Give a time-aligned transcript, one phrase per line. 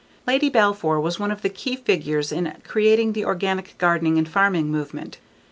[0.25, 4.67] Lady Balfour was one of the key figures in creating the organic gardening and farming
[4.71, 5.19] movement.